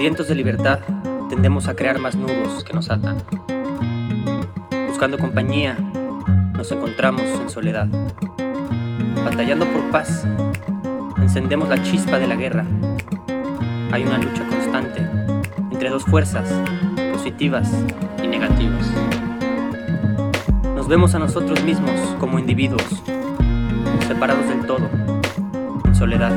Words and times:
Sedientos 0.00 0.28
de 0.28 0.34
libertad, 0.34 0.78
tendemos 1.28 1.68
a 1.68 1.76
crear 1.76 1.98
más 1.98 2.14
nudos 2.14 2.64
que 2.64 2.72
nos 2.72 2.90
atan. 2.90 3.18
Buscando 4.88 5.18
compañía, 5.18 5.76
nos 6.54 6.72
encontramos 6.72 7.20
en 7.20 7.50
soledad. 7.50 7.86
Batallando 9.22 9.66
por 9.66 9.82
paz, 9.90 10.24
encendemos 11.18 11.68
la 11.68 11.82
chispa 11.82 12.18
de 12.18 12.26
la 12.26 12.36
guerra. 12.36 12.64
Hay 13.92 14.04
una 14.04 14.16
lucha 14.16 14.42
constante 14.48 15.06
entre 15.70 15.90
dos 15.90 16.06
fuerzas, 16.06 16.50
positivas 17.12 17.70
y 18.24 18.26
negativas. 18.26 18.90
Nos 20.76 20.88
vemos 20.88 21.14
a 21.14 21.18
nosotros 21.18 21.62
mismos 21.62 22.00
como 22.18 22.38
individuos, 22.38 23.02
separados 24.08 24.48
del 24.48 24.64
todo, 24.64 24.88
en 25.84 25.94
soledad, 25.94 26.32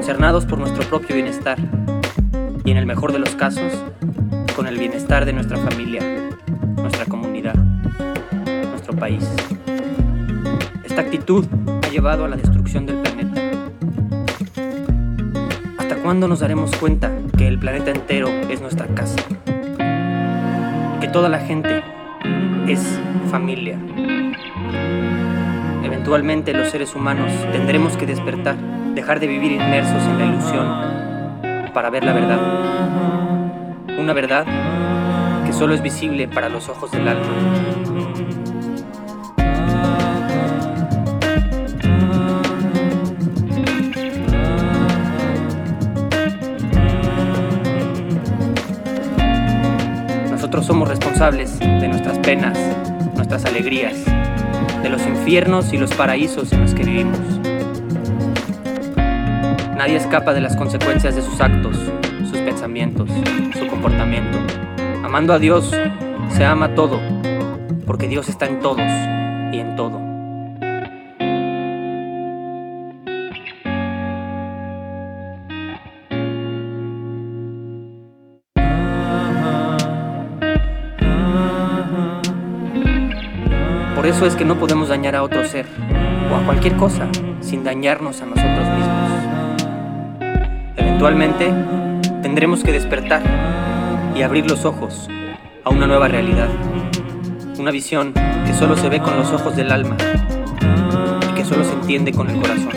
concernados 0.00 0.46
por 0.46 0.58
nuestro 0.58 0.82
propio 0.84 1.14
bienestar 1.14 1.58
y 2.64 2.70
en 2.70 2.78
el 2.78 2.86
mejor 2.86 3.12
de 3.12 3.18
los 3.18 3.36
casos, 3.36 3.70
con 4.56 4.66
el 4.66 4.78
bienestar 4.78 5.26
de 5.26 5.34
nuestra 5.34 5.58
familia, 5.58 6.00
nuestra 6.76 7.04
comunidad, 7.04 7.54
nuestro 8.70 8.96
país. 8.96 9.30
Esta 10.82 11.02
actitud 11.02 11.44
ha 11.84 11.88
llevado 11.90 12.24
a 12.24 12.28
la 12.28 12.36
destrucción 12.36 12.86
del 12.86 12.96
planeta. 13.02 13.42
¿Hasta 15.76 15.96
cuándo 15.96 16.28
nos 16.28 16.40
daremos 16.40 16.74
cuenta 16.76 17.12
que 17.36 17.46
el 17.46 17.58
planeta 17.58 17.90
entero 17.90 18.28
es 18.48 18.62
nuestra 18.62 18.86
casa? 18.86 19.18
Que 20.98 21.08
toda 21.08 21.28
la 21.28 21.40
gente 21.40 21.82
es 22.66 22.80
familia. 23.30 23.78
Eventualmente 25.84 26.54
los 26.54 26.70
seres 26.70 26.94
humanos 26.94 27.30
tendremos 27.52 27.98
que 27.98 28.06
despertar, 28.06 28.56
dejar 28.94 29.20
de 29.20 29.26
vivir 29.26 29.52
inmersos 29.52 30.02
en 30.02 30.18
la 30.18 30.26
ilusión 30.26 31.72
para 31.72 31.90
ver 31.90 32.04
la 32.04 32.12
verdad. 32.12 32.38
Una 33.98 34.12
verdad 34.12 34.46
que 35.46 35.52
solo 35.52 35.74
es 35.74 35.82
visible 35.82 36.28
para 36.28 36.48
los 36.48 36.68
ojos 36.68 36.90
del 36.90 37.08
alma. 37.08 37.26
Nosotros 50.30 50.66
somos 50.66 50.88
responsables 50.88 51.58
de 51.58 51.88
nuestras 51.88 52.18
penas, 52.18 52.58
nuestras 53.14 53.44
alegrías, 53.44 54.04
de 54.82 54.88
los 54.88 55.06
infiernos 55.06 55.72
y 55.72 55.78
los 55.78 55.92
paraísos 55.94 56.52
en 56.52 56.62
los 56.62 56.74
que 56.74 56.82
vivimos. 56.82 57.29
Nadie 59.80 59.96
escapa 59.96 60.34
de 60.34 60.42
las 60.42 60.56
consecuencias 60.56 61.16
de 61.16 61.22
sus 61.22 61.40
actos, 61.40 61.74
sus 62.28 62.38
pensamientos, 62.40 63.08
su 63.58 63.66
comportamiento. 63.66 64.36
Amando 65.02 65.32
a 65.32 65.38
Dios, 65.38 65.74
se 66.28 66.44
ama 66.44 66.74
todo, 66.74 67.00
porque 67.86 68.06
Dios 68.06 68.28
está 68.28 68.44
en 68.44 68.60
todos 68.60 68.84
y 69.50 69.58
en 69.58 69.76
todo. 69.76 69.98
Por 83.96 84.06
eso 84.06 84.26
es 84.26 84.36
que 84.36 84.44
no 84.44 84.58
podemos 84.58 84.90
dañar 84.90 85.16
a 85.16 85.22
otro 85.22 85.42
ser 85.46 85.64
o 86.30 86.36
a 86.36 86.44
cualquier 86.44 86.76
cosa 86.76 87.08
sin 87.40 87.64
dañarnos 87.64 88.20
a 88.20 88.26
nosotros 88.26 88.68
mismos. 88.76 89.09
Eventualmente 91.00 91.50
tendremos 92.20 92.62
que 92.62 92.72
despertar 92.72 93.22
y 94.14 94.20
abrir 94.20 94.50
los 94.50 94.66
ojos 94.66 95.08
a 95.64 95.70
una 95.70 95.86
nueva 95.86 96.08
realidad, 96.08 96.50
una 97.58 97.70
visión 97.70 98.12
que 98.12 98.52
solo 98.52 98.76
se 98.76 98.90
ve 98.90 99.00
con 99.00 99.16
los 99.16 99.32
ojos 99.32 99.56
del 99.56 99.72
alma 99.72 99.96
y 101.22 101.34
que 101.34 101.42
solo 101.46 101.64
se 101.64 101.72
entiende 101.72 102.12
con 102.12 102.28
el 102.28 102.38
corazón. 102.38 102.72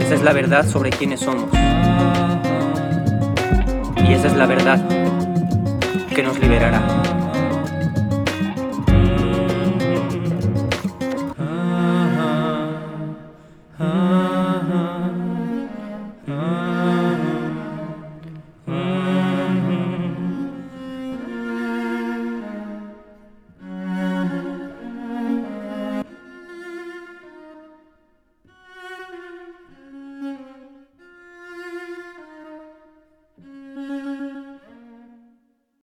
Esa 0.00 0.14
es 0.16 0.22
la 0.24 0.32
verdad 0.32 0.66
sobre 0.66 0.90
quiénes 0.90 1.20
somos. 1.20 1.50
Y 4.08 4.12
esa 4.12 4.26
es 4.26 4.34
la 4.34 4.46
verdad 4.46 4.84
que 6.12 6.22
nos 6.24 6.36
liberará. 6.40 7.27